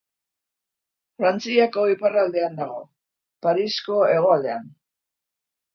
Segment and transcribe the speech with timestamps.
[1.21, 2.81] Frantziako iparraldean dago,
[3.47, 4.71] Parisko hegoaldean.